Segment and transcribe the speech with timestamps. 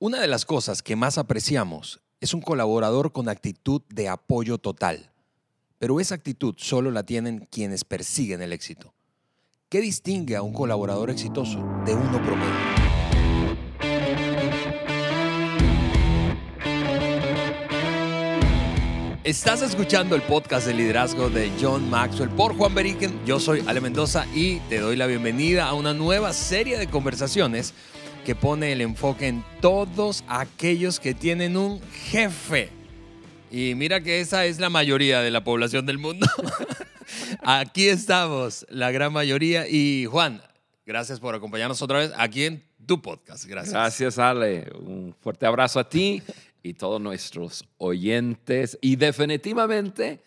[0.00, 5.10] Una de las cosas que más apreciamos es un colaborador con actitud de apoyo total.
[5.80, 8.94] Pero esa actitud solo la tienen quienes persiguen el éxito.
[9.68, 12.78] ¿Qué distingue a un colaborador exitoso de uno promedio?
[19.24, 23.26] Estás escuchando el podcast de liderazgo de John Maxwell por Juan Beriken.
[23.26, 27.74] Yo soy Ale Mendoza y te doy la bienvenida a una nueva serie de conversaciones
[28.28, 32.68] que pone el enfoque en todos aquellos que tienen un jefe.
[33.50, 36.26] Y mira que esa es la mayoría de la población del mundo.
[37.42, 39.66] aquí estamos, la gran mayoría.
[39.66, 40.42] Y Juan,
[40.84, 43.46] gracias por acompañarnos otra vez aquí en tu podcast.
[43.46, 43.72] Gracias.
[43.72, 44.70] Gracias, Ale.
[44.78, 46.22] Un fuerte abrazo a ti
[46.62, 48.76] y todos nuestros oyentes.
[48.82, 50.20] Y definitivamente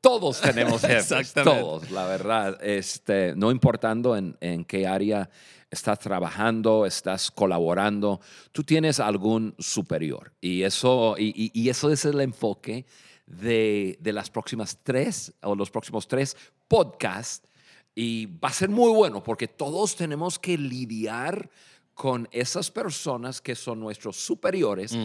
[0.00, 1.12] todos tenemos jefes.
[1.12, 1.60] Exactamente.
[1.60, 2.58] Todos, la verdad.
[2.60, 5.30] Este, no importando en, en qué área
[5.70, 8.20] estás trabajando, estás colaborando,
[8.52, 10.32] tú tienes algún superior.
[10.40, 12.86] Y eso, y, eso es el enfoque
[13.26, 16.36] de, de las próximas tres o los próximos tres
[16.68, 17.48] podcasts.
[17.94, 21.50] Y va a ser muy bueno porque todos tenemos que lidiar
[21.94, 24.96] con esas personas que son nuestros superiores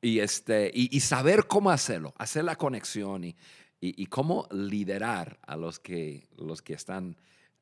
[0.00, 3.36] y, este, y, y saber cómo hacerlo, hacer la conexión y,
[3.80, 7.16] y, y cómo liderar a los que, los que están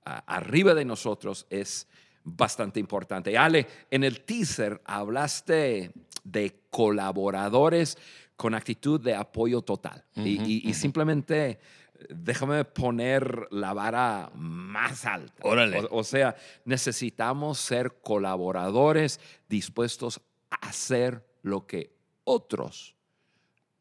[0.04, 1.88] arriba de nosotros es
[2.24, 3.36] bastante importante.
[3.38, 5.92] Ale, en el teaser hablaste
[6.24, 7.98] de colaboradores
[8.36, 11.60] con actitud de apoyo total y, y- y simplemente
[12.08, 15.34] déjame poner la vara más alta.
[15.46, 15.78] Órale.
[15.90, 22.96] O, o sea, necesitamos ser colaboradores dispuestos a hacer lo que otros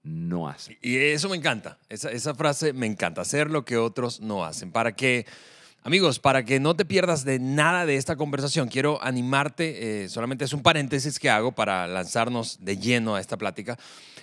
[0.03, 0.77] no hacen.
[0.81, 4.71] Y eso me encanta, esa, esa frase me encanta, hacer lo que otros no hacen.
[4.71, 5.25] Para que,
[5.84, 10.45] amigos, para que no te pierdas de nada de esta conversación, quiero animarte, eh, solamente
[10.45, 13.78] es un paréntesis que hago para lanzarnos de lleno a esta plática,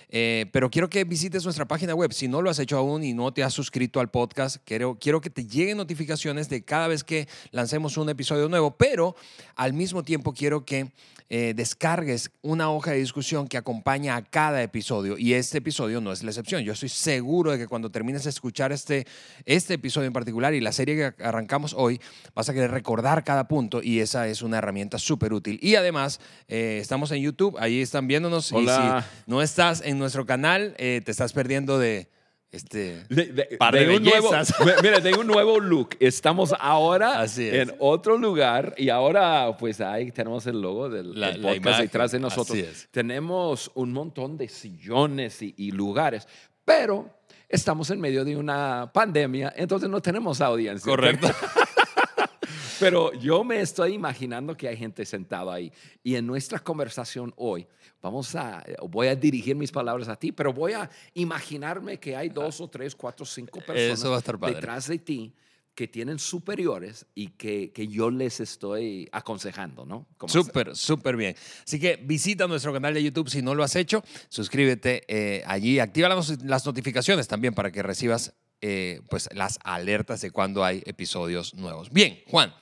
[0.09, 2.11] eh, pero quiero que visites nuestra página web.
[2.11, 5.21] Si no lo has hecho aún y no te has suscrito al podcast, quiero, quiero
[5.21, 9.15] que te lleguen notificaciones de cada vez que lancemos un episodio nuevo, pero
[9.55, 10.91] al mismo tiempo quiero que
[11.33, 16.11] eh, descargues una hoja de discusión que acompaña a cada episodio y este episodio no
[16.11, 16.61] es la excepción.
[16.63, 19.07] Yo estoy seguro de que cuando termines de escuchar este,
[19.45, 21.99] este episodio en particular y la serie que arrancamos hoy,
[22.35, 25.59] vas a querer recordar cada punto y esa es una herramienta súper útil.
[25.61, 28.71] Y además, eh, estamos en YouTube, ahí están viéndonos Hola.
[28.71, 32.09] y si no estás en nuestro canal, eh, te estás perdiendo de...
[32.53, 34.29] Este, De, de- Par de un nuevo,
[34.83, 35.91] mira, de un nuevo look.
[36.01, 37.37] Estamos ahora es.
[37.37, 42.11] en otro lugar y ahora pues ahí tenemos el logo del, La- la podcast detrás
[42.11, 42.57] de nosotros.
[42.91, 46.27] Tenemos un montón de sillones y, y lugares,
[46.65, 47.09] pero
[47.51, 50.89] estamos en medio de una pandemia, entonces no tenemos audiencia.
[50.89, 51.27] correcto.
[52.79, 55.71] Pero yo me estoy imaginando que hay gente sentada ahí.
[56.01, 57.67] Y en nuestra conversación hoy,
[58.01, 62.29] vamos a, voy a dirigir mis palabras a ti, pero voy a imaginarme que hay
[62.29, 64.55] dos o tres, cuatro, cinco personas Eso va a estar padre.
[64.55, 65.31] detrás de ti
[65.81, 70.05] que tienen superiores y que, que yo les estoy aconsejando, ¿no?
[70.27, 71.35] Súper, súper bien.
[71.65, 74.03] Así que visita nuestro canal de YouTube si no lo has hecho.
[74.29, 75.79] Suscríbete eh, allí.
[75.79, 80.83] Activa las, las notificaciones también para que recibas eh, pues, las alertas de cuando hay
[80.85, 81.89] episodios nuevos.
[81.89, 82.53] Bien, Juan.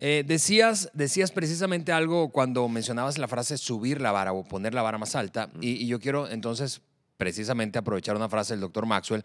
[0.00, 4.82] eh, decías, decías precisamente algo cuando mencionabas la frase subir la vara o poner la
[4.82, 5.48] vara más alta.
[5.60, 6.80] Y yo quiero entonces
[7.16, 9.22] precisamente aprovechar una frase del doctor Maxwell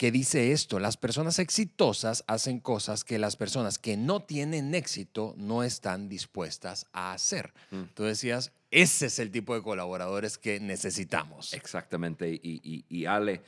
[0.00, 5.34] que dice esto, las personas exitosas hacen cosas que las personas que no tienen éxito
[5.36, 7.52] no están dispuestas a hacer.
[7.70, 7.82] Mm.
[7.92, 11.52] Tú decías, ese es el tipo de colaboradores que necesitamos.
[11.52, 12.30] Exactamente.
[12.30, 13.42] Y, y- y Ale,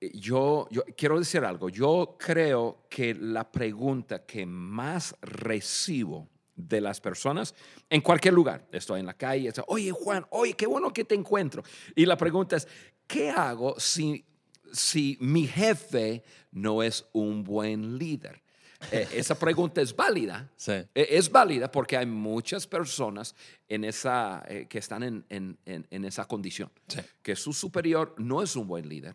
[0.00, 1.68] eh, yo, yo quiero decir algo.
[1.68, 6.26] Yo creo que la pregunta que más recibo
[6.56, 7.54] de las personas
[7.90, 11.14] en cualquier lugar, estoy en la calle, estoy, oye Juan, oye, qué bueno que te
[11.14, 11.62] encuentro.
[11.94, 12.66] Y la pregunta es,
[13.06, 14.24] ¿qué hago si,
[14.72, 16.22] si mi jefe
[16.52, 18.42] no es un buen líder?
[18.90, 20.50] Eh, esa pregunta es válida.
[20.56, 20.72] Sí.
[20.72, 23.34] Eh, Es válida porque hay muchas personas
[23.68, 27.00] en esa, eh, que están en, en- en- en esa condición, Sí.
[27.22, 29.14] que su superior no es un buen líder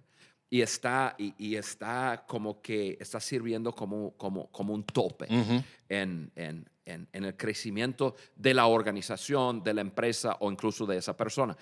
[0.52, 5.64] y está, y, y está como que está sirviendo como, como, como un tope Ujú.
[5.90, 10.98] en, en- en- en el crecimiento de la organización, de la empresa o incluso de
[10.98, 11.58] esa persona.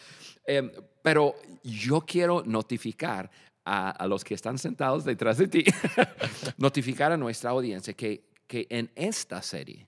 [0.45, 0.69] Em,
[1.01, 3.31] pero yo quiero notificar
[3.65, 5.63] a, a los que están sentados detrás de ti,
[6.57, 9.87] notificar a nuestra audiencia que, que en esta serie,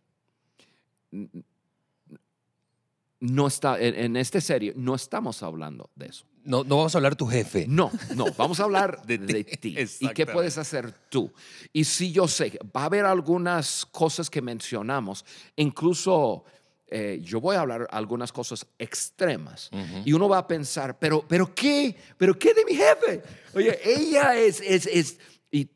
[3.20, 6.26] no está, en, esta serie no estamos hablando de eso.
[6.44, 7.66] No, no vamos a hablar de tu jefe.
[7.68, 9.76] No, no, vamos a hablar de, de ti.
[10.00, 11.32] ¿Y qué puedes hacer tú?
[11.74, 15.26] Y si yo sé, va a haber algunas cosas que mencionamos,
[15.56, 16.46] incluso
[16.88, 19.70] eh, yo voy a hablar algunas cosas extremas.
[20.04, 21.96] Y uno va a pensar, pero, pero ¿qué?
[22.18, 23.22] ¿Pero qué de mi jefe?
[23.54, 25.20] Oye, ella es, es, es
[25.52, 25.70] y,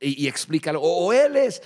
[0.00, 1.62] y, explícalo, o él es,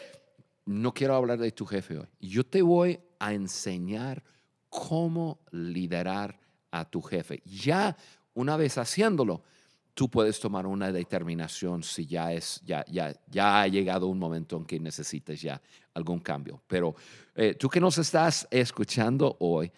[0.64, 2.08] no quiero hablar de tu jefe hoy.
[2.20, 4.22] Yo te voy a enseñar
[4.68, 6.38] cómo liderar
[6.70, 7.42] a tu jefe.
[7.44, 7.96] Ya
[8.34, 9.42] una vez haciéndolo,
[9.94, 14.56] tú puedes tomar una determinación si ya, es, ya, ya, ya ha llegado un momento
[14.56, 15.62] en que necesites ya
[15.94, 16.60] algún cambio.
[16.66, 16.94] Pero
[17.34, 19.72] eh, tú que nos estás escuchando hoy,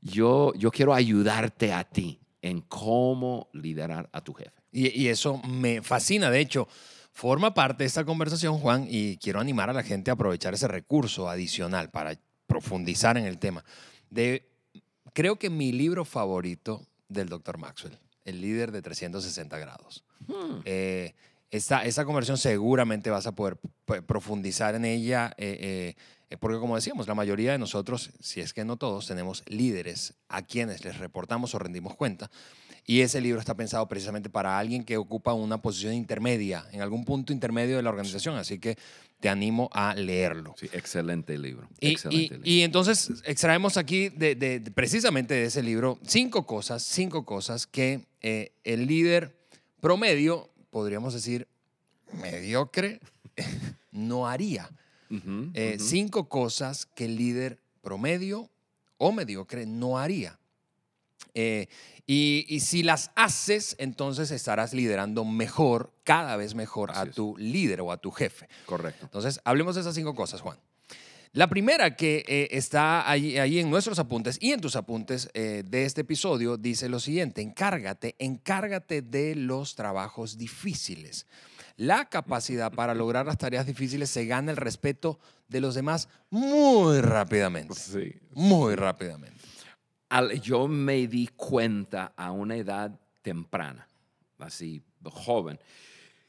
[0.00, 4.52] yo, yo quiero ayudarte a ti en cómo liderar a tu jefe.
[4.72, 6.30] Y, y eso me fascina.
[6.30, 6.66] De hecho,
[7.12, 10.68] forma parte de esta conversación, Juan, y quiero animar a la gente a aprovechar ese
[10.68, 13.64] recurso adicional para profundizar en el tema.
[14.08, 14.48] De,
[15.12, 17.58] creo que mi libro favorito del Dr.
[17.58, 17.98] Maxwell
[18.28, 20.04] el líder de 360 grados.
[20.26, 20.60] Hmm.
[20.64, 21.14] Eh,
[21.50, 23.58] esa, conversión seguramente vas a poder
[24.06, 25.94] profundizar en ella, eh,
[26.28, 30.14] eh, porque como decíamos, la mayoría de nosotros, si es que no todos, tenemos líderes
[30.28, 32.30] a quienes les reportamos o rendimos cuenta.
[32.84, 37.04] Y ese libro está pensado precisamente para alguien que ocupa una posición intermedia, en algún
[37.04, 38.36] punto intermedio de la organización.
[38.36, 38.76] Así que
[39.20, 40.54] te animo a leerlo.
[40.58, 41.68] Sí, excelente libro.
[41.80, 42.48] Y, excelente libro.
[42.48, 48.52] y entonces extraemos aquí de, precisamente de ese libro cinco cosas, cinco cosas que eh,
[48.64, 49.36] el líder
[49.80, 51.48] promedio, podríamos decir
[52.22, 53.00] mediocre,
[53.92, 54.70] no haría.
[55.54, 58.50] Eh, cinco cosas que el líder promedio
[58.98, 60.38] o mediocre no haría.
[61.34, 61.68] Eh,
[62.10, 67.92] y, si las haces, entonces estarás liderando mejor, cada vez mejor a tu líder o
[67.92, 68.48] a tu jefe.
[68.64, 69.04] Correcto.
[69.04, 70.58] Entonces, hablemos de esas cinco cosas, Juan.
[71.32, 75.62] La primera que eh, está ahí, ahí, en nuestros apuntes y en tus apuntes eh,
[75.66, 81.26] de este episodio dice lo siguiente, encárgate, encárgate de los trabajos difíciles.
[81.76, 87.02] La capacidad para lograr las tareas difíciles se gana el respeto de los demás muy
[87.02, 87.74] rápidamente.
[87.74, 88.14] Sí.
[88.32, 89.47] Muy rápidamente
[90.40, 93.86] yo me di cuenta a una edad temprana,
[94.38, 95.58] así joven,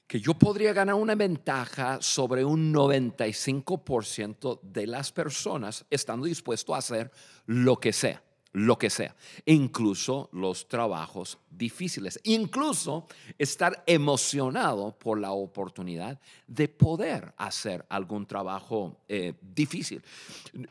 [0.08, 6.80] que yo podría ganar una ventaja sobre un 95% de las personas estando dispuesto a
[6.80, 7.12] hacer
[7.46, 8.24] lo que sea
[8.54, 9.16] lo que sea,
[9.46, 13.08] incluso los trabajos difíciles, incluso
[13.38, 20.02] estar emocionado por la oportunidad de poder hacer algún trabajo eh, difícil.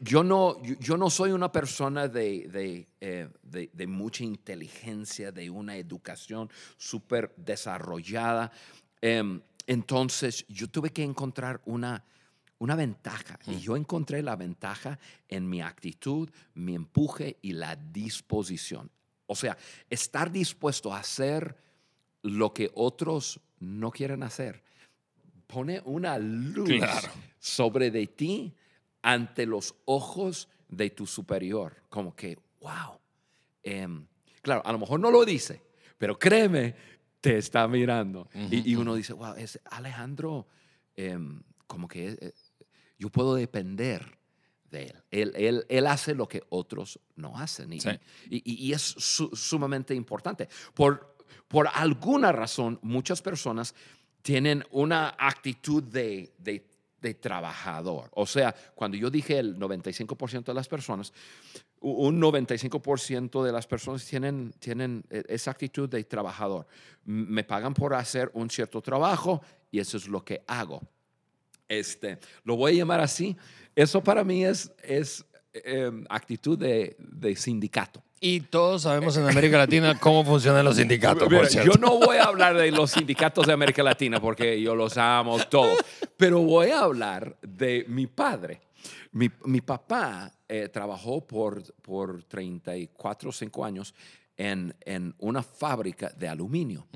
[0.01, 6.51] Yo no, yo no soy una persona de, eh, de mucha inteligencia, de una educación
[6.77, 8.51] súper desarrollada.
[9.01, 12.05] Em, entonces yo tuve que encontrar una
[12.59, 13.39] una ventaja.
[13.47, 13.59] Y mm.
[13.59, 18.91] yo encontré la ventaja en mi actitud, mi empuje y la disposición.
[19.27, 19.57] O sea,
[19.91, 21.57] estar dispuesto a hacer
[22.23, 24.63] lo que otros no quieren hacer.
[25.47, 26.71] Pone una luz
[27.39, 28.55] sobre de ti
[29.03, 31.77] ante los ojos de tu superior.
[31.89, 32.99] Como que, wow.
[33.63, 34.07] Em,
[34.43, 35.63] claro, a lo mejor no lo dice,
[35.97, 36.75] pero créeme,
[37.21, 38.29] te está mirando.
[38.35, 40.47] y, uno dice, wow, es Alejandro,
[40.97, 42.33] em, como que eh,
[42.99, 44.19] yo puedo depender
[44.71, 45.35] de él.
[45.35, 47.73] Él, él, hace lo que otros no hacen.
[47.73, 47.81] Y,
[48.29, 50.49] y, es sumamente importante.
[50.75, 51.17] Por,
[51.47, 53.75] por alguna razón, muchas personas
[54.23, 56.65] tienen una actitud de, de,
[57.15, 58.11] trabajador.
[58.15, 61.13] O sea, cuando yo dije el 95% de las personas,
[61.81, 66.67] un 95% de las personas tienen, tienen e, esa actitud de trabajador.
[67.05, 70.83] Me pagan por hacer un cierto trabajo y eso es lo que hago.
[71.69, 73.37] Este, lo voy a llamar así.
[73.77, 78.03] Eso para mí es, es em, actitud de, de, sindicato.
[78.21, 81.29] Y todos sabemos en América Latina cómo funcionan los sindicatos.
[81.53, 85.39] yo no voy a hablar de los sindicatos de América Latina porque yo los amo
[85.49, 85.79] todos,
[86.17, 88.63] pero voy a hablar de mi padre.
[89.13, 93.95] Mi, mi papá eh, trabajó por, por 34 o 5 años
[94.37, 96.87] en, en, una fábrica de aluminio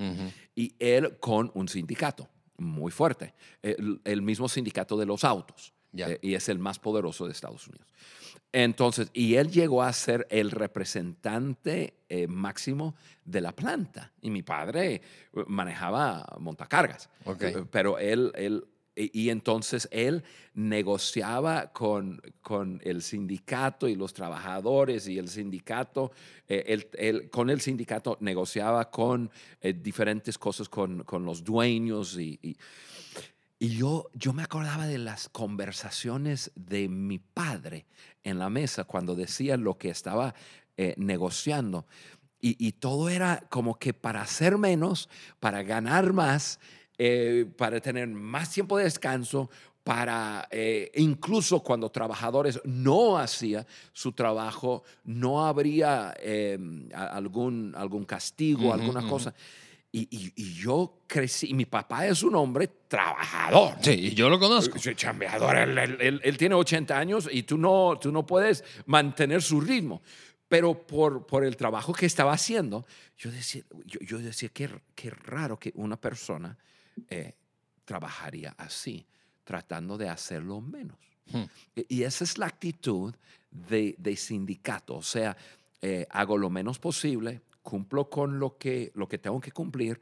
[0.55, 6.33] y él con un sindicato muy fuerte, el, mismo sindicato de los autos, eh, y
[6.35, 7.87] es el más poderoso de Estados Unidos.
[8.51, 12.95] Entonces, y él llegó a ser el representante eh, máximo
[13.25, 14.11] de la planta.
[14.21, 15.01] Y mi padre eh,
[15.47, 17.09] manejaba montacargas.
[17.71, 18.63] Pero él, él
[18.95, 20.23] y, entonces él
[20.53, 26.11] negociaba con, con, el sindicato y los trabajadores y el sindicato,
[26.47, 29.31] eh, con el sindicato negociaba con
[29.61, 32.57] eh, diferentes cosas con, con los dueños y, y,
[33.59, 37.85] yo, yo me acordaba de las conversaciones de mi padre
[38.23, 40.35] en la mesa cuando decía lo que estaba
[40.77, 41.87] eh, negociando.
[42.41, 45.07] Y, y, todo era como que para hacer menos,
[45.39, 46.59] para ganar más
[47.05, 49.49] eh, para tener más tiempo de descanso,
[49.83, 56.57] para, eh, incluso cuando trabajadores no hacían su trabajo, no habría eh,
[56.95, 59.09] algún, algún castigo, Ujú, alguna ujú.
[59.09, 59.33] cosa.
[59.91, 63.75] Y, y- y yo crecí, y mi papá es un hombre trabajador.
[63.81, 64.79] Sí, y yo lo conozco.
[64.79, 69.41] Chambeador, él, él- él- él tiene 80 años y tú no, tú no puedes mantener
[69.41, 70.01] su ritmo.
[70.47, 72.85] Pero por, por el trabajo que estaba haciendo,
[73.17, 76.57] yo decía, yo, yo decía qué, qué raro que una persona
[77.09, 77.33] eh,
[77.85, 79.05] trabajaría así,
[79.43, 80.97] tratando de hacerlo menos.
[81.31, 81.43] Hmm.
[81.75, 83.13] Y y esa es la actitud
[83.51, 85.37] de, de sindicato, o sea,
[85.81, 89.99] eh, hago lo menos posible, cumplo con lo que, lo que tengo que cumplir,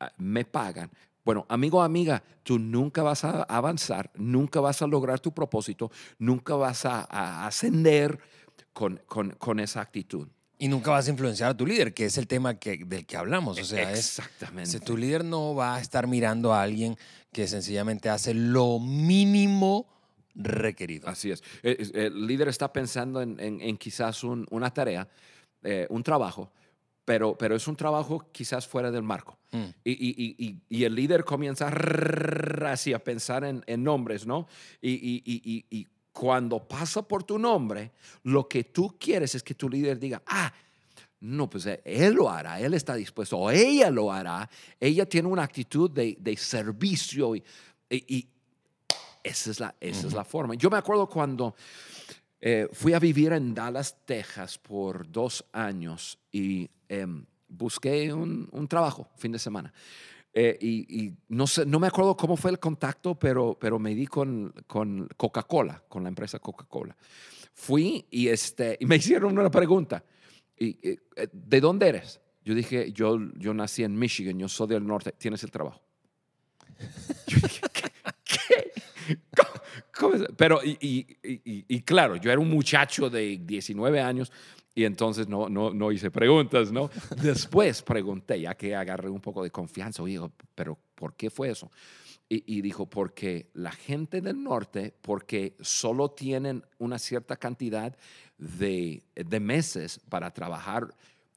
[0.00, 0.90] ah, me pagan.
[1.24, 6.54] Bueno, amigo amiga, tú nunca vas a avanzar, nunca vas a lograr tu propósito, nunca
[6.54, 8.20] vas a, a ascender
[8.72, 10.28] con, con, con esa actitud.
[10.58, 13.16] Y nunca vas a influenciar a tu líder, que es el tema que, del que
[13.16, 13.58] hablamos.
[13.60, 14.70] O sea, es, Exactamente.
[14.70, 16.96] si tu líder no va a estar mirando a alguien
[17.32, 19.86] que sencillamente hace lo mínimo
[20.34, 21.08] requerido.
[21.08, 21.42] Así es.
[21.62, 25.06] Eh, es- El líder está pensando en, en- en quizás un- una tarea,
[25.62, 26.50] eh, un trabajo,
[27.04, 29.38] pero, pero es un trabajo quizás fuera del marco.
[29.52, 29.64] Mm.
[29.84, 31.68] Y, y- y- el líder comienza
[32.66, 34.46] así a pensar en, en nombres, ¿no?
[34.80, 35.86] Y
[36.18, 37.92] cuando pasa por tu nombre,
[38.22, 40.52] lo que tú quieres es que tu líder diga, ah,
[41.20, 44.48] no, pues eh, él lo hará, él está dispuesto, o ella lo hará,
[44.80, 47.44] ella tiene una actitud de, de servicio y,
[47.90, 48.28] y- y
[49.22, 50.54] esa, es la, esa es la forma.
[50.54, 51.54] Yo me acuerdo cuando
[52.40, 58.68] eh, fui a vivir en Dallas, Texas por dos años y em, busqué un, un
[58.68, 59.72] trabajo fin de semana.
[60.38, 63.94] Eh, y, y no, sé, no me acuerdo cómo fue el contacto, pero, pero me
[63.94, 66.94] di con, con Coca-Cola, con la empresa Coca-Cola.
[67.54, 70.04] Fui y, este, y me hicieron una pregunta.
[70.58, 70.98] Y, eh,
[71.32, 72.20] ¿De dónde eres?
[72.44, 75.80] Yo dije, yo, yo nací en Michigan, yo soy del norte, tienes el trabajo.
[77.26, 77.90] Yo dije, ¿qué?
[78.24, 79.18] ¿Qué?
[79.36, 80.24] ¿Cómo- cómo?
[80.36, 84.30] Pero, y, y- y- y claro, yo era un muchacho de 19 años
[84.76, 86.90] y entonces no, no, no hice preguntas, ¿no?
[87.22, 90.20] Después pregunté, ya que agarré un poco de confianza, oye,
[90.54, 91.70] pero ¿por qué fue eso?
[92.28, 97.96] Y, y dijo, porque la gente del norte, porque solo tienen una cierta cantidad
[98.36, 100.88] de, de meses para trabajar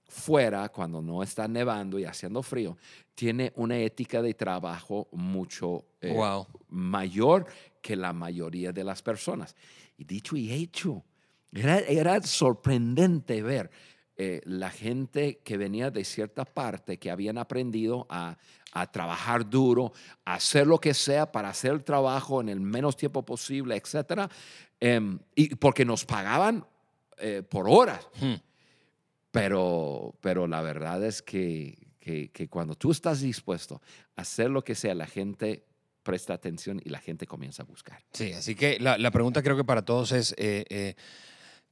[0.08, 2.76] fuera cuando no está nevando y haciendo frío,
[3.16, 6.48] tiene una ética de trabajo mucho eh, Wow.
[6.70, 7.46] mayor
[7.82, 9.56] que la mayoría de las personas.
[9.98, 11.04] Y dicho y hecho,
[11.52, 13.70] era, era sorprendente ver
[14.18, 18.38] eh, la gente que venía de cierta parte, que habían aprendido a,
[18.74, 19.94] a trabajar duro,
[20.26, 24.30] a hacer lo que sea para hacer el trabajo en el menos tiempo posible, etcétera,
[24.80, 26.66] em, y porque nos pagaban
[27.18, 28.08] eh, por horas.
[28.20, 28.36] Hmm.
[29.32, 33.82] Pero, pero la verdad es que, que, que cuando tú estás dispuesto
[34.16, 35.66] a hacer lo que sea, la gente
[36.04, 38.04] presta atención y la gente comienza a buscar.
[38.14, 40.96] Sí, así que la, la pregunta creo que para todos es, eh, eh,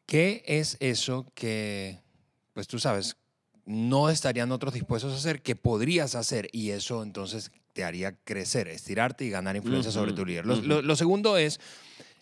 [0.08, 2.00] ¿qué es eso que,
[2.54, 3.18] pues tú sabes,
[3.66, 8.68] no estarían otros dispuestos a hacer que podrías hacer y eso entonces te haría crecer,
[8.70, 10.46] estirarte y ganar influencia sobre Ujú, tu líder?
[10.48, 10.64] Lo, ujú.
[10.64, 11.60] lo- lo segundo es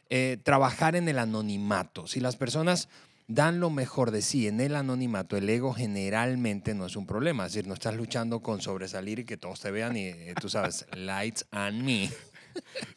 [0.10, 2.06] eh, trabajar en el anonimato.
[2.08, 2.90] Si las personas
[3.28, 7.46] dan lo mejor de sí en el anonimato, el ego generalmente no es un problema.
[7.46, 10.50] Es decir, no estás luchando con sobresalir y que todos te vean y eh, tú
[10.50, 12.10] sabes, lights on me.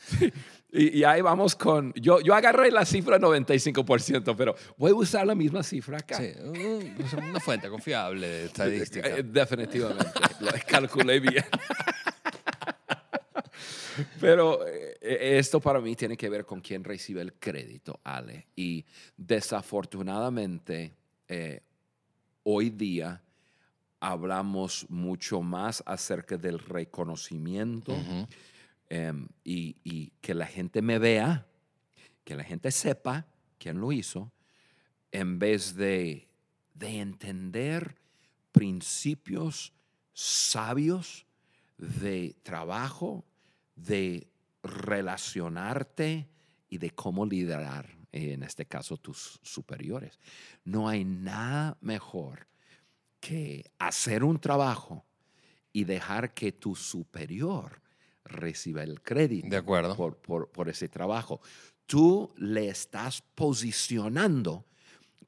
[0.71, 5.27] Y, y ahí vamos con, yo, yo agarré la cifra 95%, pero voy a usar
[5.27, 6.19] la misma cifra acá.
[6.19, 6.95] Sí, un-
[7.31, 9.09] una fuente confiable de estadística.
[9.09, 10.11] Eh, Definitivamente,
[10.41, 11.45] lo calculé bien.
[14.21, 14.97] Pero eh,
[15.39, 18.47] esto para mí tiene que ver con quién recibe el crédito, Ale.
[18.55, 18.85] Y
[19.17, 20.93] desafortunadamente,
[21.29, 21.63] eh,
[22.45, 23.21] hoy día
[24.01, 28.29] hablamos mucho más acerca del reconocimiento Ujú.
[28.89, 31.47] Em, y, y que la gente me vea,
[32.25, 33.27] que la gente sepa
[33.59, 34.33] quién lo hizo,
[35.13, 36.29] en vez de,
[36.75, 37.97] de entender
[38.53, 39.73] principios
[40.13, 41.27] sabios
[41.77, 43.25] de trabajo,
[43.77, 44.29] de
[44.63, 46.29] relacionarte
[46.69, 50.19] y de cómo liderar, en este caso, tus superiores.
[50.65, 52.49] No hay nada mejor
[53.21, 55.05] que hacer un trabajo
[55.73, 57.81] y dejar que tu superior
[58.29, 59.97] reciba el crédito De acuerdo.
[59.97, 61.41] por, por- por ese trabajo.
[61.87, 64.65] Tú le estás posicionando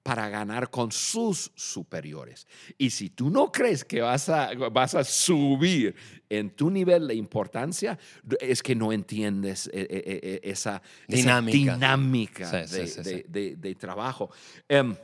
[0.02, 2.46] para ganar con sus superiores.
[2.78, 5.94] Y si tú no crees que vas a, vas a subir
[6.28, 7.98] en tu nivel de importancia,
[8.40, 12.66] es que no entiendes eh, eh, eh, esa Dinámica.
[12.66, 13.24] Sí, de, sí, sí, de- sí.
[13.28, 14.30] de- de trabajo.
[14.68, 14.96] Em,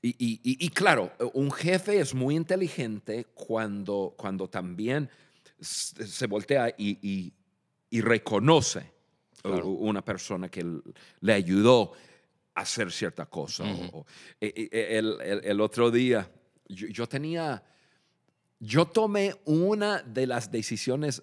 [0.00, 5.10] y, y- y- y claro, un jefe es muy inteligente cuando, cuando también
[5.60, 7.32] se voltea y, y-
[7.90, 8.92] y reconoce
[9.42, 9.66] Claro.
[9.68, 10.64] una persona que
[11.20, 11.92] le ayudó
[12.54, 13.64] a hacer cierta cosa.
[13.64, 14.04] o-
[14.40, 16.30] e- e- el, el- el otro día,
[16.68, 17.62] yo, yo tenía,
[18.58, 21.22] yo tomé una de las decisiones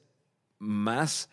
[0.59, 1.29] más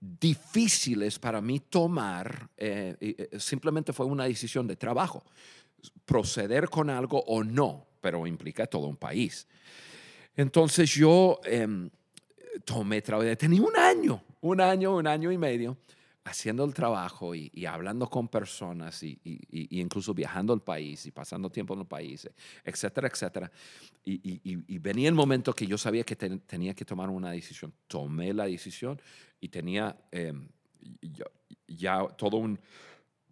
[0.00, 5.24] difíciles para mí tomar, eh, eh, simplemente fue una decisión de trabajo,
[6.04, 9.46] proceder con algo o no, pero implica todo un país.
[10.36, 11.88] Entonces yo em,
[12.64, 15.76] tomé trabajo, tenía un año, un año, un año y medio
[16.26, 21.04] haciendo el trabajo y, y hablando con personas y, y- y- incluso viajando al país
[21.04, 22.28] y pasando tiempo en el país,
[22.64, 23.52] etcétera, etcétera.
[24.06, 27.74] Y, venía el momento que yo sabía que ten- tenía que tomar una decisión.
[27.86, 29.00] Tomé la decisión
[29.40, 30.48] y tenía em,
[31.02, 31.26] ya,
[31.68, 32.58] ya todo un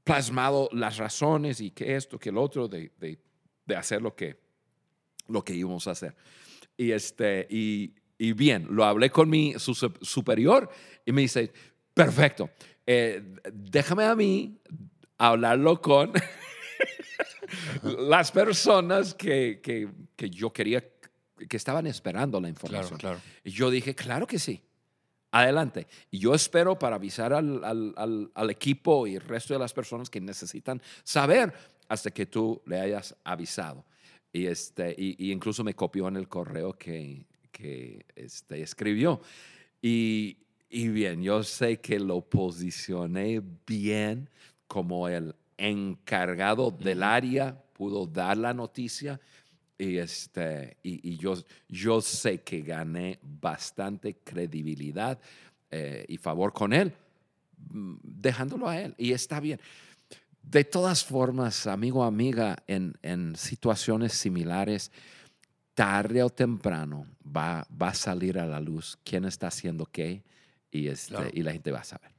[0.04, 3.18] plasmado las razones y que esto, que el otro, de, de-
[3.64, 4.38] de hacer lo que,
[5.28, 6.14] lo que íbamos a hacer.
[6.82, 10.68] Y, este, y, y bien, lo hablé con mi su- superior
[11.06, 11.52] y me dice,
[11.94, 12.50] perfecto,
[12.86, 13.22] eh,
[13.52, 14.58] déjame a mí
[15.18, 16.12] hablarlo con
[17.84, 20.82] las personas que, que, que yo quería,
[21.48, 22.98] que estaban esperando la Claro, información.
[22.98, 23.20] claro.
[23.44, 24.60] Y yo dije, claro que sí.
[25.30, 25.86] Adelante.
[26.10, 29.72] Y yo espero para avisar al, al- al- al equipo y el resto de las
[29.72, 31.52] personas que necesitan saber
[31.88, 33.84] hasta que tú le hayas avisado.
[34.32, 39.20] Y, este, y, y incluso me copió en el correo que, que este, escribió.
[39.80, 40.38] Y,
[40.70, 44.28] y bien, yo sé que lo posicioné bien
[44.66, 49.20] como el encargado del área, pudo dar la noticia
[49.78, 51.34] y, este, y, y yo,
[51.68, 55.18] yo sé que gané bastante credibilidad
[55.70, 56.92] eh, y favor con él,
[57.70, 58.94] mm, dejándolo a él.
[58.96, 59.60] Y está bien.
[60.42, 64.90] De todas formas, amigo, amiga, en, en situaciones similares,
[65.74, 70.22] tarde o temprano va, va a salir a la luz quién está haciendo qué
[70.70, 71.30] y, este, Claro.
[71.32, 72.10] y la gente va a saber.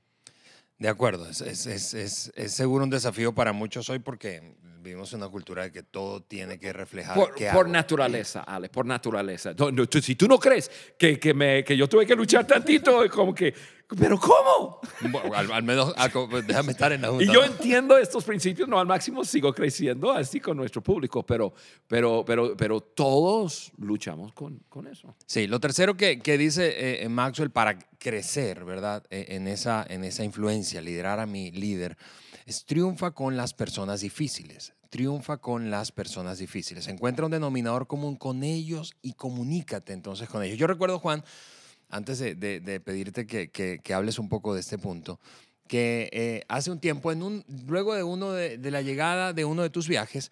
[0.80, 5.12] De acuerdo, es, es- es- es- es seguro un desafío para muchos hoy porque vivimos
[5.14, 8.86] en una cultura de que todo tiene que reflejar Por, qué por naturaleza, Ale, por
[8.86, 9.54] naturaleza.
[9.58, 13.10] No, no, si tú no crees que, que, me, que yo tuve que luchar tantito,
[13.10, 13.54] como que,
[13.98, 14.80] pero ¿cómo?
[15.02, 17.24] Bueno, al, al menos ah, como- déjame estar en la junta.
[17.24, 21.54] Y yo entiendo estos principios, no al máximo sigo creciendo así con nuestro público, pero,
[21.88, 25.16] pero, pero, pero todos luchamos con, con eso.
[25.26, 29.04] Sí, lo tercero que, que dice eh, Maxwell para crecer, ¿verdad?
[29.10, 31.98] Eh, en, esa, en esa influencia, liderar a mi líder,
[32.66, 34.74] triunfa con las personas difíciles.
[34.90, 36.88] Triunfa con las personas difíciles.
[36.88, 40.58] Encuentra un denominador común con ellos y comunícate entonces con ellos.
[40.58, 41.24] Yo recuerdo, Juan,
[41.90, 45.20] antes de, pedirte que, hables un poco de este punto,
[45.68, 49.64] que eh, hace un tiempo, en un, luego de, uno de, la llegada de uno
[49.64, 50.32] de tus viajes,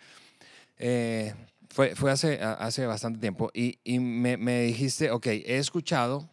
[0.77, 1.33] eh,
[1.69, 6.29] fue, fue hace, bastante tiempo, y, y me, me dijiste, ok, he escuchado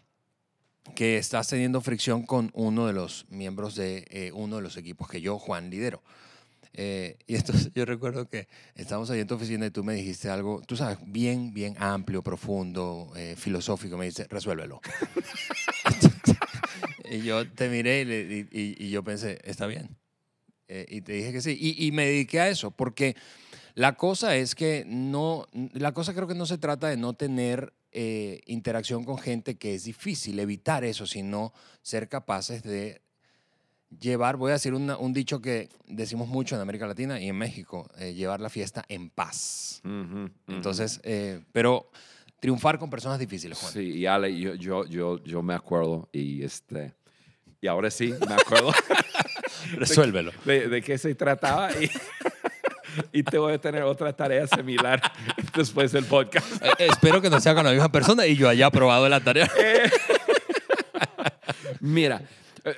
[0.94, 5.08] que estás teniendo fricción con uno de los miembros de eh, uno de los equipos
[5.08, 6.02] que yo, Juan, lidero.
[6.74, 10.28] Eh, y entonces yo recuerdo que estábamos ahí en tu oficina y tú me dijiste
[10.28, 13.96] algo, tú sabes, bien, bien amplio, profundo, eh, filosófico.
[13.96, 14.80] Me dice, resuélvelo.
[17.10, 19.96] y yo te miré y, yo pensé, está bien.
[20.68, 21.56] Y te dije que sí.
[21.58, 23.16] Y, y me dediqué a eso, porque
[23.78, 27.72] la cosa es que no, la cosa creo que no se trata de no tener
[27.92, 33.00] eh, interacción con gente que es difícil, evitar eso, sino ser capaces de
[33.98, 37.36] llevar, voy a decir una- un dicho que decimos mucho en América Latina y en
[37.36, 39.80] México, eh, llevar la fiesta en paz.
[40.46, 41.90] Entonces, eh, pero
[42.40, 43.72] triunfar con personas difíciles, Juan.
[43.72, 46.94] Sí, y Ale, yo, yo, yo, yo me acuerdo y este...
[47.60, 48.70] Y ahora sí, me acuerdo
[49.76, 50.30] Resuélvelo.
[50.44, 51.90] de, de qué se trataba y,
[53.12, 55.00] y te voy a tener otra tarea similar
[55.56, 56.46] después del podcast.
[56.62, 59.50] Eh, espero que no sea con la misma persona y yo haya aprobado la tarea.
[61.80, 62.22] Mira,
[62.64, 62.74] eh,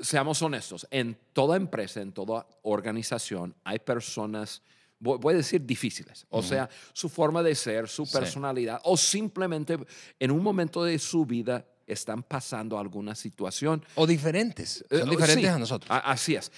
[0.00, 4.62] seamos honestos, en toda empresa, en toda organización, hay personas,
[4.98, 8.16] voy a decir difíciles, o sea, su forma de ser, su Sí.
[8.18, 9.78] personalidad, o simplemente
[10.18, 14.84] en un momento de su vida están pasando alguna situación O diferentes.
[14.90, 15.90] Eh, Son diferentes sí, a nosotros.
[16.04, 16.52] Así es.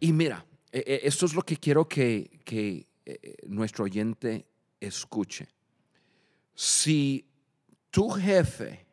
[0.00, 4.46] Y mira, eh, eh, esto es lo que quiero que, que, eh, nuestro oyente
[4.78, 5.48] escuche.
[6.54, 7.26] Si
[7.90, 8.86] tu jefe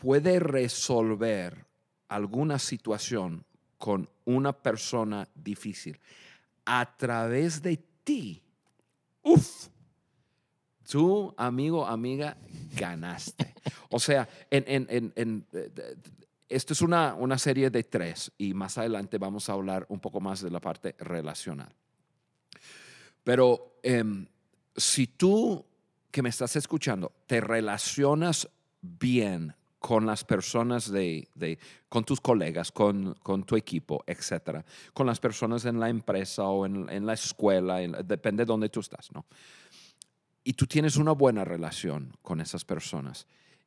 [0.00, 1.66] puede resolver
[2.08, 3.44] alguna situación
[3.78, 5.98] con una persona difícil
[6.64, 8.42] a través de ti,
[9.22, 9.68] uff,
[10.88, 12.36] tú, amigo, amiga,
[12.76, 13.54] ganaste.
[13.90, 15.70] O sea, en, en, eh,
[16.54, 20.20] esto es una, una serie de tres y más adelante vamos a hablar un poco
[20.20, 21.74] más de la parte relacional.
[23.22, 24.26] Pero em,
[24.76, 25.64] si tú
[26.10, 28.48] que me estás escuchando te relacionas
[28.80, 31.58] bien con las personas de, de-
[31.90, 34.64] con tus colegas, con, con tu equipo, etcétera,
[34.94, 38.68] con las personas en la empresa o en, en la escuela, en- depende de dónde
[38.70, 39.26] tú estás, ¿no?
[40.42, 43.26] Y tú tienes una buena relación con esas personas.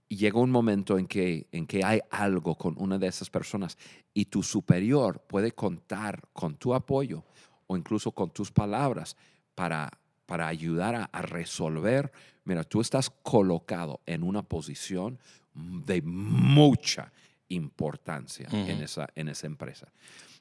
[0.10, 3.78] Y llega un momento en que, en que hay algo con una de esas personas
[4.14, 7.24] y tu superior puede contar con tu apoyo
[7.68, 9.18] o incluso con tus palabras
[9.54, 9.92] para,
[10.26, 12.12] para ayudar a, a resolver.
[12.46, 15.20] Mira, tú estás colocado en una posición
[15.54, 17.12] de mucha
[17.50, 19.92] importancia en, esa, en esa empresa.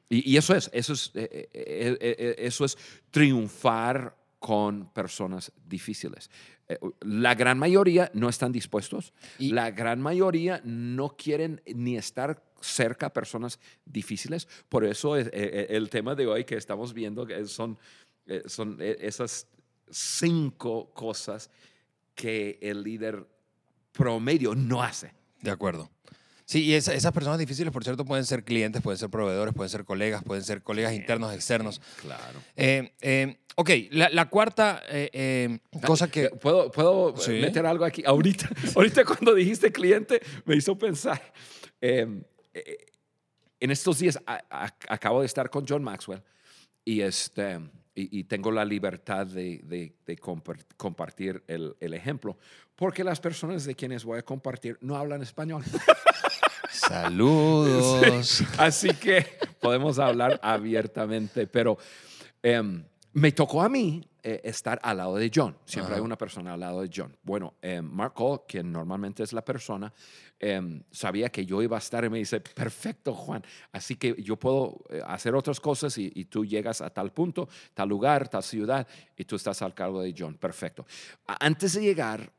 [0.09, 2.77] Y, y eso es, eso es, eh, eh, eh, eso es
[3.11, 6.31] triunfar con personas difíciles.
[6.69, 9.13] Eh, La gran mayoría no están dispuestos.
[9.39, 14.49] Y- la gran mayoría no quieren ni estar cerca a personas difíciles.
[14.69, 17.79] Por eso es, eh, eh, el tema de hoy que estamos viendo son,
[18.47, 19.47] son esas
[19.91, 21.51] cinco cosas
[22.15, 23.27] que el líder
[23.93, 25.13] promedio no hace.
[25.43, 25.91] De acuerdo.
[26.49, 29.69] Sí, y esa- esas personas difíciles, por cierto, pueden ser clientes, pueden ser proveedores, pueden
[29.69, 31.81] ser colegas, pueden ser colegas internos, externos.
[32.01, 32.39] Claro.
[32.55, 36.29] Eh, eh, ok, la, la cuarta eh, eh, cosa que...
[36.31, 37.33] ¿Puedo, puedo Sí.
[37.33, 38.05] meter algo aquí?
[38.07, 41.21] Ahorita, ahorita cuando dijiste cliente, me hizo pensar.
[41.81, 42.07] eh,
[42.55, 42.77] eh,
[43.59, 46.23] en estos días a- a- acabo de estar con John Maxwell
[46.85, 47.59] y, este,
[47.95, 52.39] y, y tengo la libertad de, de- de compar- compartir el, el ejemplo,
[52.77, 55.65] porque las personas de quienes voy a compartir no hablan español.
[56.77, 58.43] Saludos.
[58.59, 59.27] Así que
[59.61, 61.79] podemos hablar abiertamente, pero
[62.43, 65.57] em, me tocó a mí eh, estar al lado de John.
[65.65, 66.01] Siempre Ajá.
[66.01, 67.17] hay una persona al lado de John.
[67.23, 69.93] Bueno, em, Mark Cole, quien normalmente es la persona,
[70.39, 74.37] em, sabía que yo iba a estar y me dice, perfecto, Juan, así que yo
[74.37, 78.43] puedo eh, hacer otras cosas y, y tú llegas a tal punto, tal lugar, tal
[78.43, 78.87] ciudad,
[79.17, 80.35] y tú estás al cargo de John.
[80.35, 80.85] Perfecto.
[81.27, 82.33] Antes de llegar,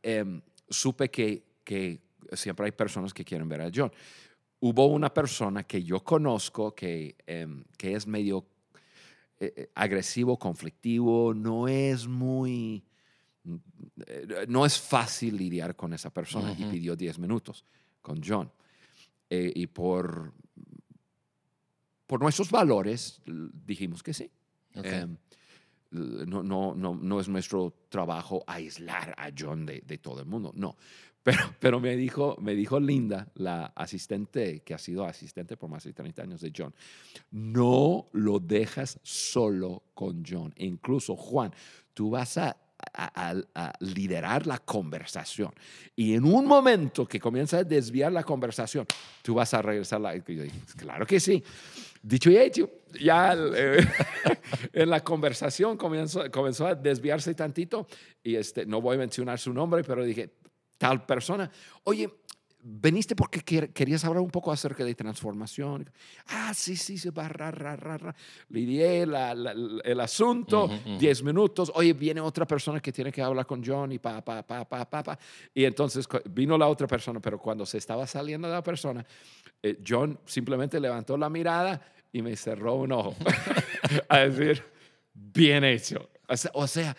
[0.70, 3.92] supe que, que siempre hay personas que quieren ver a John
[4.60, 8.48] hubo una persona que yo conozco que, em, que es medio
[9.40, 12.84] eh, eh, agresivo, conflictivo, no es muy,
[14.08, 17.64] eh, no es fácil lidiar con esa persona y pidió 10 minutos
[18.02, 18.52] con John.
[19.30, 20.34] Y por,
[22.08, 24.32] por nuestros valores dijimos que sí.
[24.74, 25.18] Em,
[25.92, 30.52] no, no, no, no es nuestro trabajo aislar a John de, de todo el mundo,
[30.56, 30.78] no.
[31.28, 35.84] Pero, pero me, dijo, me dijo Linda, la asistente, que ha sido asistente por más
[35.84, 36.74] de 30 años de John,
[37.32, 40.54] no lo dejas solo con John.
[40.56, 41.54] E incluso, Juan,
[41.94, 42.56] tú vas a,
[42.94, 45.52] a- a- a liderar la conversación.
[45.98, 48.86] Y en un momento que comienza a desviar la conversación,
[49.22, 50.00] tú vas a regresar.
[50.00, 51.44] La, yo dije, claro que sí.
[52.02, 52.70] Dicho y hecho,
[53.02, 53.80] ya eh,
[54.72, 57.86] en la conversación comenzó, comenzó a desviarse tantito
[58.24, 60.30] y este, no voy a mencionar su nombre, pero dije,
[60.78, 61.50] tal persona,
[61.84, 62.10] oye,
[62.70, 65.90] veniste porque quer- querías hablar un poco acerca de transformación.
[66.28, 68.16] Ah, sí, sí, sí, va, ra, ra, ra, ra.
[68.50, 70.70] Lidié la- la- la- el asunto.
[71.00, 74.44] 10 minutos, oye, viene otra persona que tiene que hablar con John y pa, pa,
[74.46, 75.20] pa, pa, pa, pa.
[75.54, 79.06] Y entonces vino la otra persona, pero cuando se estaba saliendo la persona,
[79.64, 81.80] eh, John simplemente levantó la mirada
[82.12, 83.16] y me cerró un ojo.
[84.10, 84.62] a decir,
[85.14, 86.10] bien hecho.
[86.28, 86.98] O sea, o sea,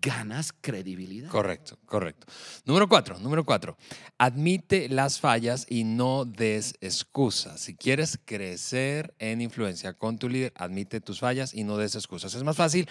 [0.00, 1.28] ganas credibilidad.
[1.30, 2.26] Correcto, correcto.
[2.64, 3.76] Número cuatro, número cuatro.
[4.18, 7.60] Admite las fallas y no des excusas.
[7.60, 12.34] Si quieres crecer en influencia con tu líder, admite tus fallas y no des excusas.
[12.34, 12.88] Es más fácil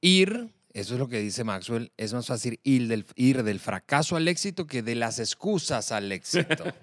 [0.00, 4.16] ir, eso es lo que dice Maxwell, es más fácil ir del, ir del fracaso
[4.16, 6.64] al éxito que de las excusas al éxito.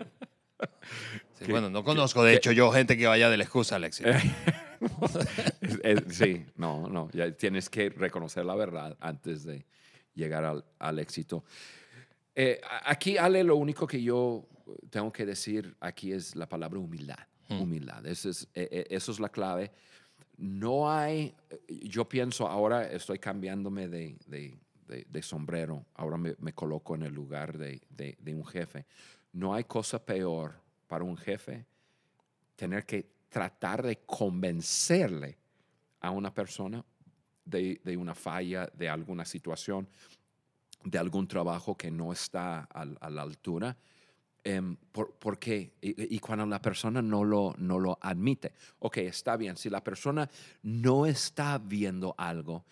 [1.37, 3.85] Sí, ¿Qué- bueno, no conozco, de hecho, yo gente que vaya de la excusa al
[3.85, 4.09] éxito.
[5.61, 9.65] Es- es- sí, no, no, ya tienes que reconocer la verdad antes de
[10.15, 11.43] llegar al, al éxito.
[12.35, 14.47] Eh, aquí, Ale, lo único que yo
[14.89, 17.19] tengo que decir aquí es la palabra humildad.
[17.49, 17.61] Hmm.
[17.61, 19.71] Humildad, eso es, eh, eh, eso es la clave.
[20.37, 21.35] No hay,
[21.67, 27.03] yo pienso ahora, estoy cambiándome de, de- de- de sombrero, ahora me, me coloco en
[27.03, 28.85] el lugar de, de- de un jefe.
[29.33, 30.53] No hay cosa peor
[30.87, 31.65] para un jefe
[32.55, 35.37] tener que tratar de convencerle
[36.01, 36.83] a una persona
[37.45, 39.87] de, de una falla, de alguna situación,
[40.83, 43.75] de algún trabajo que no está a, la altura.
[44.43, 45.73] Em, por, ¿por qué?
[45.81, 48.53] Y, y cuando la persona no lo, no lo admite.
[48.79, 49.57] Ok, está bien.
[49.57, 50.29] Si la persona
[50.63, 52.63] no está viendo algo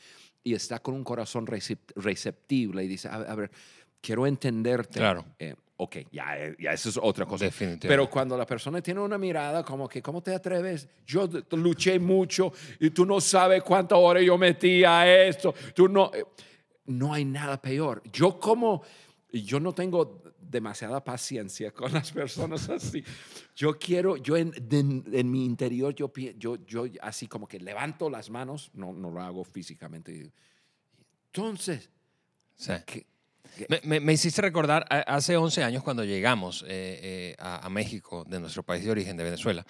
[0.43, 3.51] y está con un corazón recep- receptible y dice, a, a ver,
[3.99, 4.99] quiero entenderte.
[4.99, 5.25] Claro.
[5.37, 7.45] Eh, ok, ya, eh, ya eso es otra cosa.
[7.45, 7.87] Definitivamente.
[7.87, 10.87] Pero cuando la persona tiene una mirada como que, ¿cómo te atreves?
[11.05, 15.53] Yo luché mucho y tú no sabes cuántas horas yo metí a esto.
[15.75, 16.25] Tú no, eh,
[16.87, 18.01] no hay nada peor.
[18.11, 18.81] Yo como,
[19.31, 23.03] yo no tengo demasiada paciencia con las personas así.
[23.55, 28.09] Yo quiero, yo en, en, en mi interior, yo, yo, yo así como que levanto
[28.09, 30.31] las manos, no, no lo hago físicamente.
[31.27, 31.89] Entonces,
[32.55, 32.71] Sí.
[32.85, 33.05] ¿qué-
[33.69, 38.25] Me, me- me hiciste recordar hace 11 años cuando llegamos eh, eh, a, a México,
[38.27, 39.65] de nuestro país de origen, de Venezuela.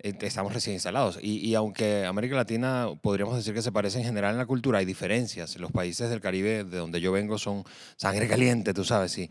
[0.00, 1.18] Eh, estamos recién instalados.
[1.22, 4.78] Y, y aunque América Latina podríamos decir que se parece en general en la cultura,
[4.78, 5.56] hay diferencias.
[5.56, 7.64] Los países del Caribe, de donde yo vengo, son
[7.96, 9.16] sangre caliente, tú sabes.
[9.18, 9.30] Y,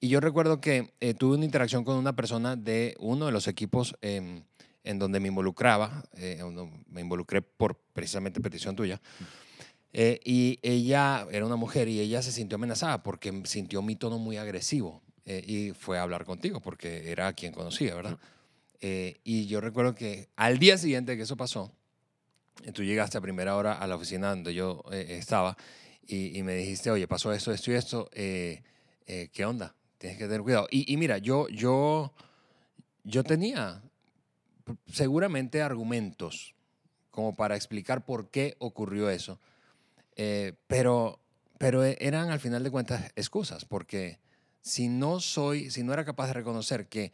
[0.00, 3.48] y yo recuerdo que eh, tuve una interacción con una persona de uno de los
[3.48, 4.44] equipos em,
[4.84, 6.04] en donde me involucraba.
[6.16, 6.40] eh,
[6.88, 9.00] me involucré por precisamente petición tuya.
[9.92, 14.18] Eh, y ella era una mujer y ella se sintió amenazada porque sintió mi tono
[14.18, 18.18] muy agresivo eh, y fue a hablar contigo porque era quien conocía, ¿verdad?
[18.80, 21.72] Eh, y yo recuerdo que al día siguiente que eso pasó,
[22.74, 25.56] tú llegaste a primera hora a la oficina donde yo eh, estaba
[26.06, 28.62] y, y me dijiste, oye, pasó esto, esto y esto, eh,
[29.06, 29.74] eh, ¿qué onda?
[29.98, 30.66] Tienes que tener cuidado.
[30.70, 32.12] Y, y mira, yo, yo,
[33.04, 33.82] yo tenía
[34.92, 36.54] seguramente argumentos
[37.10, 39.38] como para explicar por qué ocurrió eso.
[40.16, 41.18] Eh, pero,
[41.58, 44.18] pero e- eran al final de cuentas excusas, porque
[44.60, 47.12] si no soy, si no era capaz de reconocer que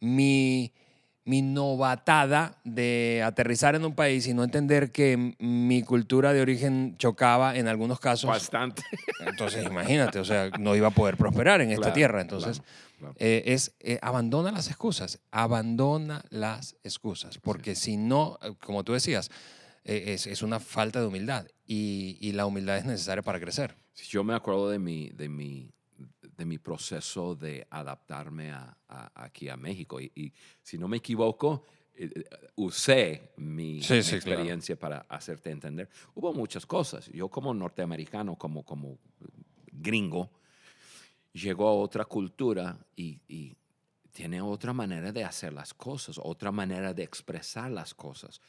[0.00, 0.72] mi,
[1.24, 6.96] mi novatada de aterrizar en un país y no entender que mi cultura de origen
[6.98, 8.82] chocaba en algunos casos, bastante.
[9.18, 12.20] entonces imagínate, o sea, no iba a poder prosperar en esta Claro, tierra.
[12.20, 13.14] Entonces, claro, claro.
[13.18, 18.92] eh, es eh, abandona las excusas, abandona las excusas, porque si no, eh, como tú
[18.92, 19.30] decías,
[19.84, 23.76] eh, es, es una falta de humildad y, y la humildad es necesaria para crecer.
[24.08, 25.70] Yo me acuerdo de mi, de mi,
[26.36, 30.00] de mi proceso de adaptarme a, a- aquí a México.
[30.00, 32.24] Y, y si no me equivoco, eh, eh,
[32.56, 34.16] usé mi, Sí, mi sí, claro.
[34.16, 35.90] experiencia para hacerte entender.
[36.14, 37.06] Hubo muchas cosas.
[37.12, 38.98] Yo como norteamericano, como, como
[39.70, 40.30] gringo,
[41.32, 43.54] llegó a otra cultura y, y
[44.10, 48.40] tiene otra manera de hacer las cosas, otra manera de expresar las cosas,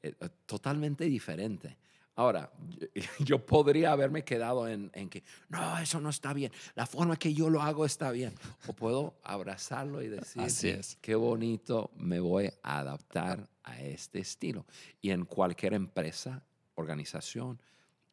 [0.00, 0.14] eh,
[0.46, 1.76] totalmente diferente.
[2.18, 2.50] Ahora,
[3.20, 7.32] yo- podría haberme quedado en, en que, no, eso no está bien, la forma que
[7.32, 8.34] yo lo hago está bien.
[8.66, 10.98] O puedo abrazarlo y decir, Así es.
[11.00, 14.66] qué bonito, me voy a adaptar a este estilo.
[15.00, 16.42] Y en cualquier empresa,
[16.74, 17.62] organización,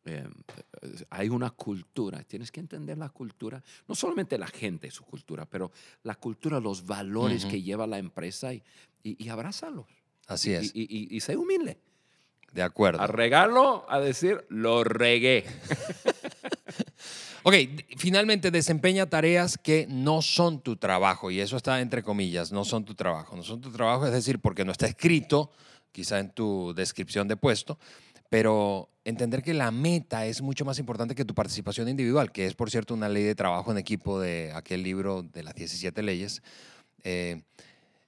[0.06, 0.28] eh,
[1.10, 5.72] hay una cultura, tienes que entender la cultura, no solamente la gente, su cultura, pero
[6.04, 7.52] la cultura, los valores Ujú.
[7.54, 8.62] que lleva la empresa y,
[9.02, 9.88] y, y abrázalos.
[10.28, 11.80] Así Y- es, Y, y, y sé humilde.
[12.56, 13.02] De acuerdo.
[13.02, 15.44] A regarlo, a decir, lo regué.
[17.48, 17.54] Ok,
[17.98, 22.86] finalmente desempeña tareas que no son tu trabajo, y eso está entre comillas, no son
[22.86, 23.36] tu trabajo.
[23.36, 25.52] No son tu trabajo, es decir, porque no está escrito,
[25.91, 27.78] quizá en tu descripción de puesto,
[28.32, 32.56] pero entender que la meta es mucho más importante que tu participación individual, que es,
[32.56, 36.41] por cierto, una ley de trabajo en equipo de aquel libro de las 17 leyes.
[37.04, 37.44] eh,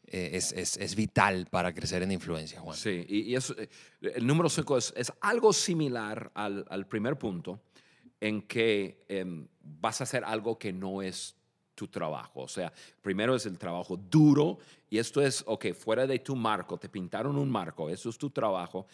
[0.08, 2.78] eh, es, es- es vital para crecer en influencia, Juan.
[2.78, 3.70] Sí, y, y eh,
[4.16, 7.60] el número 5 es, es algo similar al, al primer punto,
[8.20, 11.36] en que em, vas a hacer algo que no es
[11.76, 12.42] tu trabajo.
[12.42, 14.58] O sea, primero es el trabajo duro
[14.90, 18.30] y esto es, ok, fuera de tu marco, te pintaron un marco, eso es tu
[18.32, 18.88] trabajo.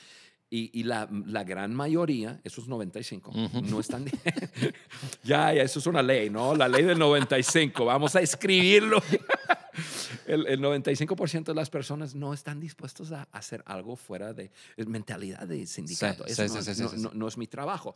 [0.50, 3.32] Y, y la, la gran mayoría, esos 95,
[3.64, 4.06] no están...
[5.24, 6.54] ya, ya, eso es una ley, ¿no?
[6.56, 9.02] La ley del 95, vamos a escribirlo.
[10.28, 14.52] el, el 95% de las personas no están dispuestos a hacer algo fuera de
[14.88, 16.26] mentalidad de sindicato.
[16.26, 17.96] Sí, Eso sí, no, sí, es- no- es mi trabajo.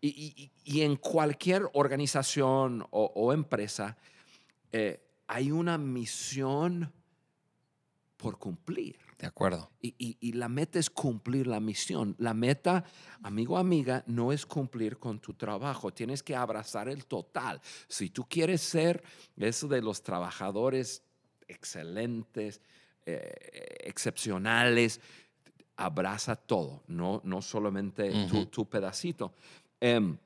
[0.00, 3.96] Y, y- y- y en cualquier organización o, o empresa
[4.72, 6.92] eh, hay una misión
[8.16, 8.96] por cumplir.
[9.18, 9.70] De acuerdo.
[9.80, 12.14] Y, y- y la meta es cumplir la misión.
[12.18, 12.84] La meta,
[13.22, 15.92] amigo, amiga, no es cumplir con tu trabajo.
[15.92, 17.60] Tienes que abrazar el total.
[17.88, 19.02] Si tú quieres ser
[19.36, 21.02] eso de los trabajadores
[21.48, 22.60] excelentes,
[23.06, 25.00] eh, excepcionales,
[25.76, 28.12] abraza todo, no, no solamente
[28.50, 29.32] tu, pedacito.
[29.80, 30.16] Em,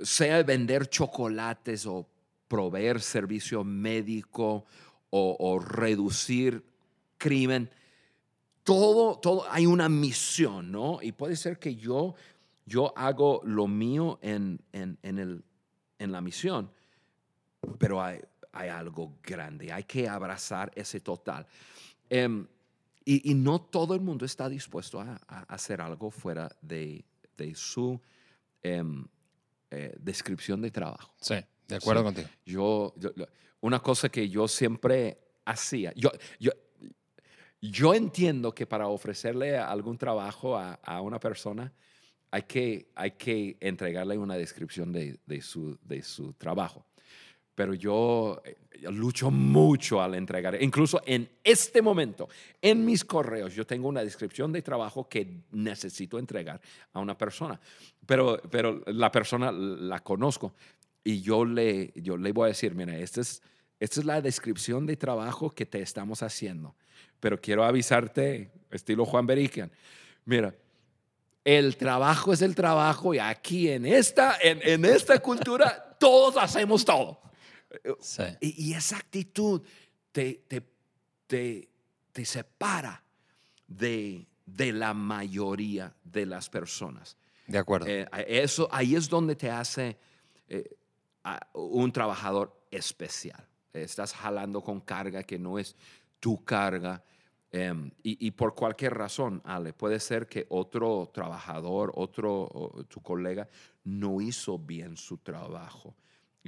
[0.00, 2.06] sea vender chocolates o
[2.46, 4.64] proveer servicio médico
[5.10, 6.62] o, o reducir
[7.16, 7.70] crimen,
[8.62, 10.98] todo, todo, hay una misión, ¿no?
[11.00, 12.14] Y puede ser que yo,
[12.66, 15.42] yo hago lo mío en, en, en el,
[15.98, 16.70] en la misión,
[17.78, 18.20] pero hay,
[18.52, 21.46] hay algo grande, hay que abrazar ese total.
[22.10, 22.46] Em,
[23.04, 27.04] y, y no todo el mundo está dispuesto a, a hacer algo fuera de,
[27.36, 28.00] de su
[29.70, 31.14] eh, descripción de trabajo.
[31.20, 31.34] Sí,
[31.66, 32.04] de acuerdo Sí.
[32.04, 32.28] contigo.
[32.44, 32.94] Yo,
[33.60, 36.52] una cosa que yo siempre hacía, yo, yo,
[37.60, 41.72] yo entiendo que para ofrecerle algún trabajo a, a una persona
[42.30, 46.84] hay que, hay que entregarle una descripción de, de su, de su trabajo.
[47.58, 52.28] Pero yo, eh, yo lucho mucho al entregar, incluso en este momento,
[52.62, 56.60] en mis correos, yo tengo una descripción de trabajo que necesito entregar
[56.92, 57.58] a una persona.
[58.06, 60.54] Pero, pero la persona la conozco
[61.02, 63.42] y yo le, yo le voy a decir, mira, esta es,
[63.80, 66.76] esta es la descripción de trabajo que te estamos haciendo.
[67.18, 69.72] Pero quiero avisarte, estilo Juan Berican,
[70.26, 70.54] mira,
[71.44, 76.84] el trabajo es el trabajo y aquí en esta, en, en esta cultura todos hacemos
[76.84, 77.27] todo.
[78.00, 78.22] Sí.
[78.40, 79.62] Y, y esa actitud
[80.12, 80.62] te, te,
[81.26, 81.68] te,
[82.12, 83.02] te separa
[83.66, 87.16] de, de la mayoría de las personas.
[87.46, 87.86] De acuerdo.
[87.88, 89.98] Eh, eso, ahí es donde te hace
[90.48, 90.76] eh,
[91.24, 93.46] a- un trabajador especial.
[93.72, 95.76] Estás jalando con carga que no es
[96.20, 97.02] tu carga.
[97.52, 103.48] em, y, y por cualquier razón, Ale, puede ser que otro trabajador, otro, tu colega,
[103.84, 105.94] no hizo bien su trabajo.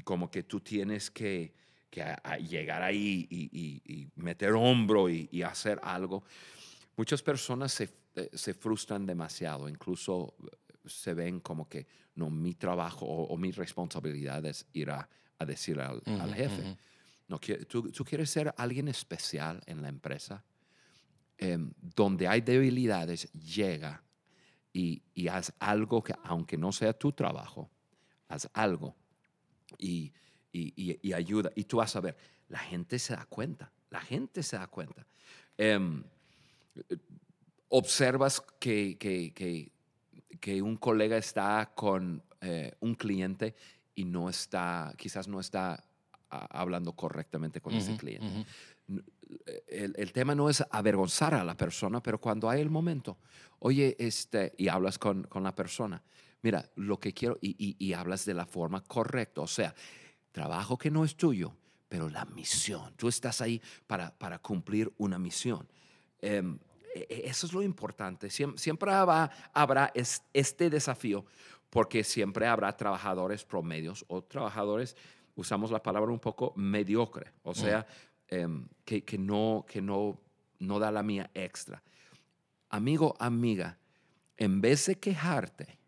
[0.00, 1.52] Y como que tú tienes que,
[1.90, 6.24] que a- a llegar ahí y, y- y meter hombro y, hacer algo.
[6.96, 12.54] Muchas personas se, eh, se frustran demasiado, incluso eh, se ven como que no, mi
[12.54, 15.06] trabajo o, o mi responsabilidad es ir a,
[15.38, 16.62] a decir al, al Ujú, jefe.
[16.62, 16.76] ujú.
[17.28, 20.44] No, qui- tú, tú quieres ser alguien especial en la empresa,
[21.38, 24.02] Em, donde hay debilidades, llega
[24.72, 27.70] y, y haz algo que, aunque no sea tu trabajo,
[28.28, 28.96] haz algo
[29.78, 30.12] y,
[30.52, 31.50] y- y- y ayuda.
[31.54, 32.16] Y tú vas a ver,
[32.48, 35.06] la gente se da cuenta, la gente se da cuenta.
[35.56, 36.02] Em,
[37.68, 39.72] observas que, que- que-
[40.40, 43.54] que un colega está con eh, un cliente
[43.94, 45.84] y no está, quizás no está
[46.30, 48.26] hablando correctamente con ese cliente.
[48.88, 49.02] ujú.
[49.68, 53.18] El, el tema no es avergonzar a la persona, pero cuando hay el momento,
[53.58, 56.02] oye, este, y hablas con, con la persona,
[56.42, 59.74] mira, lo que quiero, y, y- y hablas de la forma correcta, o sea,
[60.32, 61.54] trabajo que no es tuyo,
[61.88, 65.68] pero la misión, tú estás ahí para, para cumplir una misión.
[66.20, 66.58] Em,
[66.94, 68.28] e- e- eso es lo importante.
[68.28, 71.24] Siem- Siempre, habrá, habrá es- este desafío
[71.68, 74.96] porque siempre habrá trabajadores promedios o trabajadores,
[75.34, 77.86] usamos la palabra un poco mediocre, o sea,
[78.28, 80.20] em, que, que no, que no,
[80.60, 81.82] no da la mía extra.
[82.68, 83.78] Amigo, amiga,
[84.36, 85.79] en vez de quejarte,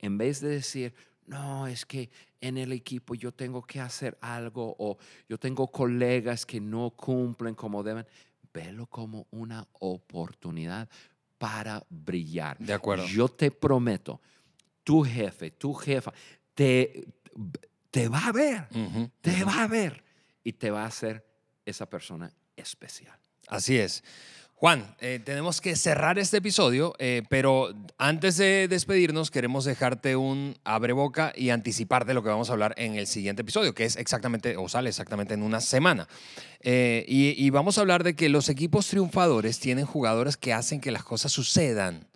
[0.00, 0.94] en vez de decir,
[1.26, 2.10] no, es que
[2.40, 7.54] en el equipo yo tengo que hacer algo o yo tengo colegas que no cumplen
[7.54, 8.06] como deben,
[8.52, 10.88] velo como una oportunidad
[11.38, 12.58] para brillar.
[12.58, 13.06] De acuerdo.
[13.06, 14.20] Yo te prometo,
[14.82, 16.12] tu jefe, tu jefa,
[16.54, 17.06] te,
[17.90, 18.68] te va a ver,
[19.20, 20.02] te va a ver
[20.42, 21.24] y te va a hacer
[21.64, 23.18] esa persona especial.
[23.46, 24.02] Así es.
[24.60, 30.54] Juan, eh, tenemos que cerrar este episodio, eh, pero antes de despedirnos queremos dejarte un
[30.64, 33.96] abre boca y anticiparte lo que vamos a hablar en el siguiente episodio, que es
[33.96, 36.08] exactamente, o sale exactamente en una semana.
[36.60, 40.82] Eh, y, y vamos a hablar de que los equipos triunfadores tienen jugadores que hacen
[40.82, 42.09] que las cosas sucedan.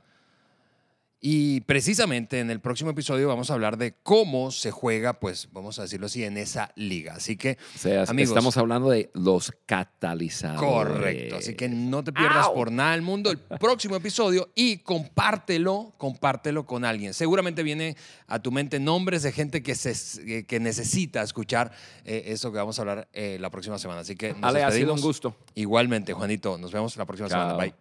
[1.26, 5.78] Y precisamente en el próximo episodio vamos a hablar de cómo se juega, pues vamos
[5.78, 7.14] a decirlo así, en esa liga.
[7.14, 8.28] Así que O sea, Amigos.
[8.28, 10.60] estamos hablando de los catalizadores.
[10.60, 12.54] Correcto, así que no te pierdas ¡Au!
[12.54, 17.14] por nada del mundo el próximo episodio y compártelo, compártelo con alguien.
[17.14, 21.72] Seguramente viene a tu mente nombres de gente que, se, que necesita escuchar
[22.04, 24.00] eh, eso que vamos a hablar eh, la próxima semana.
[24.02, 25.34] Así que nos Ale, ha sido un gusto.
[25.54, 27.58] Igualmente, Juanito, nos vemos la próxima Chao.
[27.58, 27.72] semana.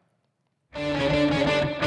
[0.71, 1.82] Bye.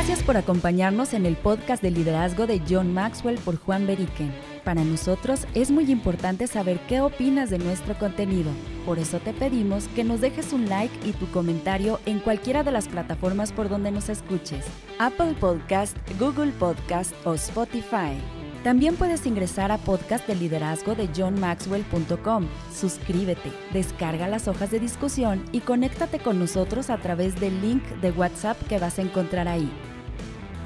[0.00, 4.32] Gracias por acompañarnos en el podcast de liderazgo de John Maxwell por Juan Beriken.
[4.64, 8.50] Para nosotros es muy importante saber qué opinas de nuestro contenido.
[8.86, 12.72] Por eso te pedimos que nos dejes un like y tu comentario en cualquiera de
[12.72, 14.64] las plataformas por donde nos escuches.
[14.98, 18.16] Apple Podcast, Google Podcast o Spotify.
[18.64, 22.46] También puedes ingresar a podcast de liderazgo de johnmaxwell.com.
[22.74, 28.12] Suscríbete, descarga las hojas de discusión y conéctate con nosotros a través del link de
[28.12, 29.70] WhatsApp que vas a encontrar ahí.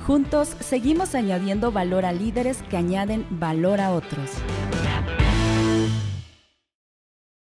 [0.07, 4.33] Juntos seguimos añadiendo valor a líderes que añaden valor a otros.